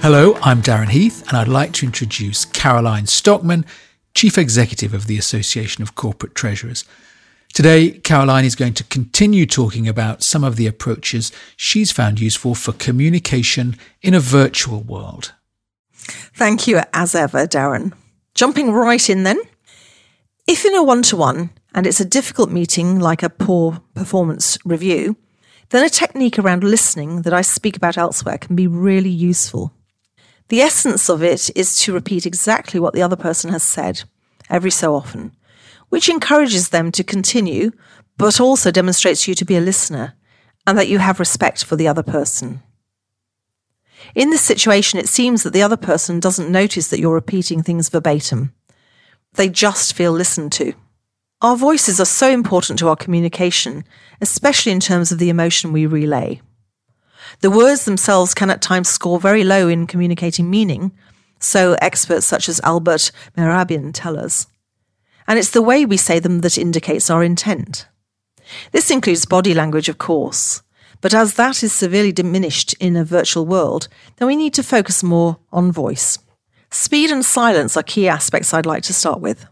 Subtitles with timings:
[0.00, 3.66] Hello, I'm Darren Heath, and I'd like to introduce Caroline Stockmann,
[4.14, 6.84] Chief Executive of the Association of Corporate Treasurers.
[7.52, 12.54] Today, Caroline is going to continue talking about some of the approaches she's found useful
[12.54, 15.34] for communication in a virtual world.
[16.00, 17.92] Thank you, as ever, Darren.
[18.36, 19.40] Jumping right in then.
[20.46, 24.58] If in a one to one, and it's a difficult meeting like a poor performance
[24.64, 25.16] review,
[25.70, 29.74] then a technique around listening that I speak about elsewhere can be really useful.
[30.48, 34.04] The essence of it is to repeat exactly what the other person has said
[34.48, 35.32] every so often,
[35.90, 37.70] which encourages them to continue,
[38.16, 40.14] but also demonstrates you to be a listener
[40.66, 42.62] and that you have respect for the other person.
[44.14, 47.88] In this situation, it seems that the other person doesn't notice that you're repeating things
[47.88, 48.52] verbatim.
[49.34, 50.72] They just feel listened to.
[51.40, 53.84] Our voices are so important to our communication,
[54.20, 56.40] especially in terms of the emotion we relay.
[57.40, 60.92] The words themselves can at times score very low in communicating meaning,
[61.40, 64.46] so experts such as Albert Mehrabian tell us.
[65.26, 67.86] And it's the way we say them that indicates our intent.
[68.72, 70.62] This includes body language, of course,
[71.00, 75.02] but as that is severely diminished in a virtual world, then we need to focus
[75.02, 76.18] more on voice.
[76.70, 79.46] Speed and silence are key aspects I'd like to start with.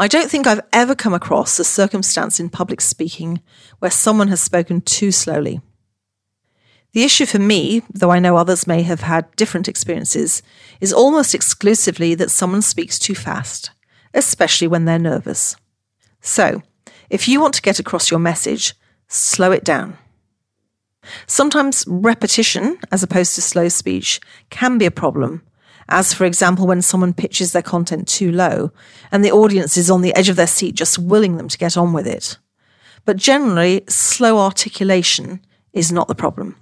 [0.00, 3.40] I don't think I've ever come across a circumstance in public speaking
[3.80, 5.60] where someone has spoken too slowly.
[6.98, 10.42] The issue for me, though I know others may have had different experiences,
[10.80, 13.70] is almost exclusively that someone speaks too fast,
[14.14, 15.54] especially when they're nervous.
[16.20, 16.60] So,
[17.08, 18.74] if you want to get across your message,
[19.06, 19.96] slow it down.
[21.28, 24.18] Sometimes repetition, as opposed to slow speech,
[24.50, 25.42] can be a problem,
[25.88, 28.72] as for example when someone pitches their content too low
[29.12, 31.76] and the audience is on the edge of their seat just willing them to get
[31.76, 32.38] on with it.
[33.04, 36.56] But generally, slow articulation is not the problem.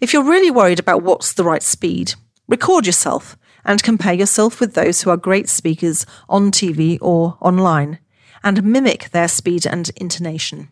[0.00, 2.14] If you're really worried about what's the right speed,
[2.46, 7.98] record yourself and compare yourself with those who are great speakers on TV or online
[8.42, 10.68] and mimic their speed and intonation.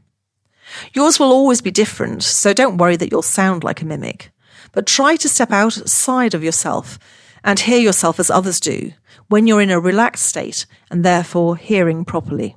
[0.94, 4.30] Yours will always be different, so don't worry that you'll sound like a mimic,
[4.72, 6.98] but try to step outside of yourself
[7.44, 8.92] and hear yourself as others do
[9.28, 12.56] when you're in a relaxed state and therefore hearing properly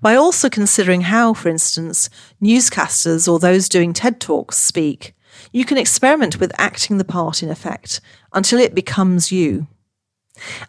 [0.00, 2.08] by also considering how, for instance,
[2.42, 5.14] newscasters or those doing TED Talks speak,
[5.52, 8.00] you can experiment with acting the part in effect
[8.32, 9.66] until it becomes you.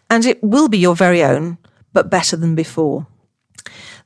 [0.08, 1.58] And it will be your very own,
[1.92, 3.06] but better than before.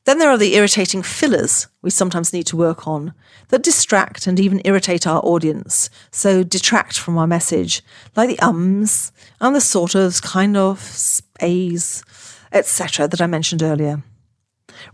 [0.05, 3.15] Then there are the irritating fillers we sometimes need to work on
[3.49, 7.83] that distract and even irritate our audience, so detract from our message,
[8.15, 12.05] like the ums and the sort of, kind of, a's,
[12.53, 13.09] etc.
[13.09, 14.03] that I mentioned earlier.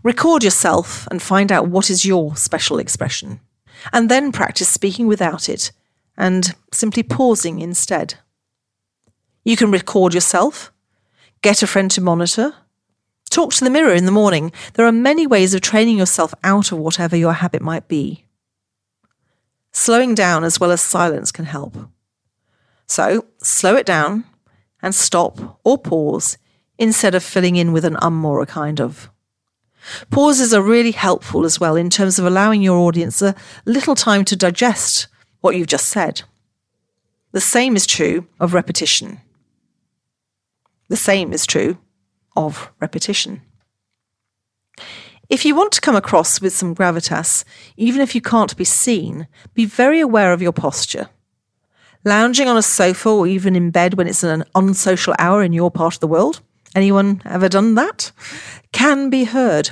[0.03, 3.39] Record yourself and find out what is your special expression,
[3.91, 5.71] and then practice speaking without it
[6.17, 8.15] and simply pausing instead.
[9.43, 10.71] You can record yourself,
[11.41, 12.53] get a friend to monitor,
[13.29, 14.51] talk to the mirror in the morning.
[14.73, 18.25] There are many ways of training yourself out of whatever your habit might be.
[19.71, 21.75] Slowing down as well as silence can help.
[22.85, 24.25] So, slow it down
[24.81, 26.37] and stop or pause
[26.77, 29.09] instead of filling in with an um or a kind of.
[30.09, 34.25] Pauses are really helpful as well in terms of allowing your audience a little time
[34.25, 35.07] to digest
[35.41, 36.21] what you've just said.
[37.31, 39.21] The same is true of repetition.
[40.89, 41.77] The same is true
[42.35, 43.41] of repetition.
[45.29, 47.45] If you want to come across with some gravitas,
[47.77, 51.09] even if you can't be seen, be very aware of your posture.
[52.03, 55.71] Lounging on a sofa or even in bed when it's an unsocial hour in your
[55.71, 56.41] part of the world,
[56.75, 58.11] anyone ever done that?
[58.71, 59.71] Can be heard.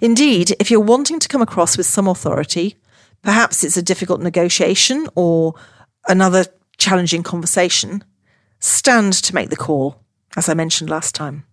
[0.00, 2.76] Indeed, if you're wanting to come across with some authority,
[3.22, 5.54] perhaps it's a difficult negotiation or
[6.08, 6.44] another
[6.78, 8.04] challenging conversation,
[8.58, 10.02] stand to make the call,
[10.36, 11.44] as I mentioned last time.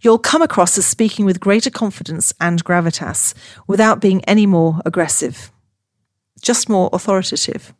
[0.00, 3.34] You'll come across as speaking with greater confidence and gravitas
[3.66, 5.52] without being any more aggressive,
[6.40, 7.74] just more authoritative.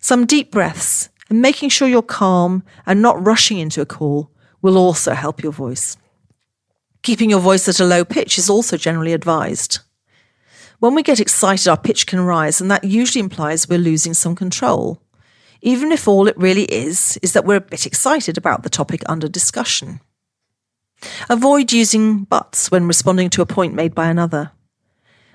[0.00, 4.30] Some deep breaths and making sure you're calm and not rushing into a call
[4.66, 5.96] will also help your voice.
[7.02, 9.78] Keeping your voice at a low pitch is also generally advised.
[10.80, 14.34] When we get excited, our pitch can rise, and that usually implies we're losing some
[14.34, 15.00] control,
[15.62, 19.02] even if all it really is is that we're a bit excited about the topic
[19.08, 20.00] under discussion.
[21.30, 24.50] Avoid using buts when responding to a point made by another.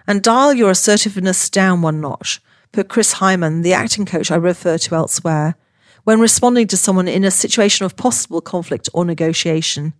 [0.05, 2.41] And dial your assertiveness down one notch,
[2.73, 5.55] per Chris Hyman, the acting coach I refer to elsewhere,
[6.03, 9.93] when responding to someone in a situation of possible conflict or negotiation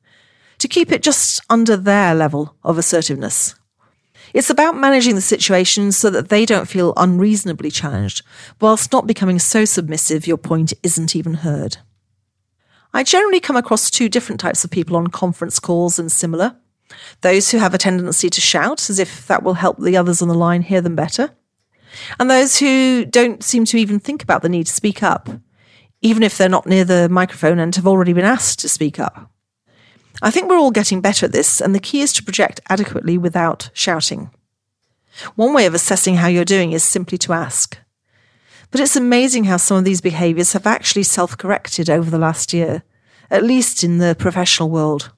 [0.57, 3.55] to keep it just under their level of assertiveness.
[4.33, 8.23] It's about managing the situation so that they don't feel unreasonably challenged,
[8.61, 11.77] whilst not becoming so submissive your point isn't even heard.
[12.93, 16.55] I generally come across two different types of people on conference calls and similar.
[17.21, 20.27] Those who have a tendency to shout as if that will help the others on
[20.27, 21.31] the line hear them better.
[22.19, 25.29] And those who don't seem to even think about the need to speak up,
[26.01, 29.31] even if they're not near the microphone and have already been asked to speak up.
[30.21, 33.17] I think we're all getting better at this, and the key is to project adequately
[33.17, 34.29] without shouting.
[35.35, 37.77] One way of assessing how you're doing is simply to ask.
[38.71, 42.53] But it's amazing how some of these behaviours have actually self corrected over the last
[42.53, 42.83] year,
[43.29, 45.11] at least in the professional world.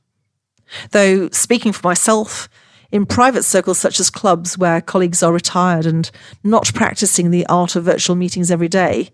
[0.92, 2.50] Though, speaking for myself,
[2.92, 6.10] in private circles such as clubs where colleagues are retired and
[6.44, 9.10] not practicing the art of virtual meetings every day,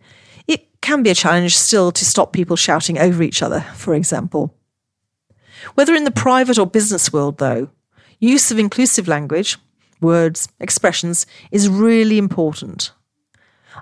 [0.50, 4.54] it can be a challenge still to stop people shouting over each other, for example.
[5.76, 7.70] Whether in the private or business world, though,
[8.20, 9.58] use of inclusive language,
[10.02, 12.92] words, expressions is really important.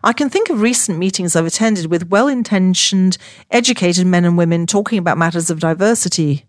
[0.04, 3.18] I can think of recent meetings I've attended with well intentioned,
[3.50, 6.46] educated men and women talking about matters of diversity,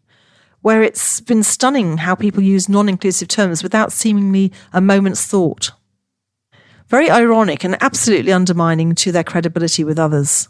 [0.63, 5.71] where it's been stunning how people use non inclusive terms without seemingly a moment's thought.
[6.89, 10.49] Very ironic and absolutely undermining to their credibility with others.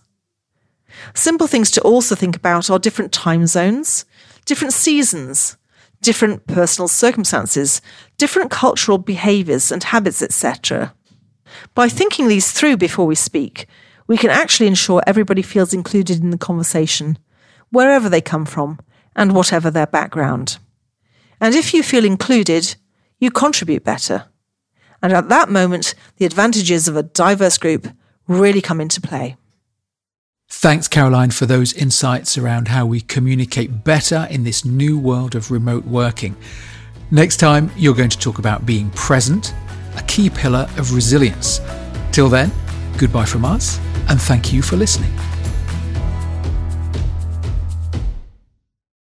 [1.15, 4.05] Simple things to also think about are different time zones,
[4.45, 5.57] different seasons,
[6.01, 7.83] different personal circumstances,
[8.19, 10.95] different cultural behaviours and habits, etc.
[11.75, 13.67] By thinking these through before we speak,
[14.07, 17.19] we can actually ensure everybody feels included in the conversation,
[17.71, 18.79] wherever they come from
[19.15, 20.59] and whatever their background.
[21.41, 22.77] And if you feel included,
[23.19, 24.28] you contribute better.
[25.03, 27.89] And at that moment, the advantages of a diverse group
[28.27, 29.37] really come into play.
[30.51, 35.51] Thanks, Caroline, for those insights around how we communicate better in this new world of
[35.51, 36.37] remote working.
[37.11, 39.55] Next time, you're going to talk about being present
[39.97, 41.61] a key pillar of resilience.
[42.13, 42.51] Till then,
[42.97, 43.79] goodbye from us,
[44.09, 45.13] and thank you for listening.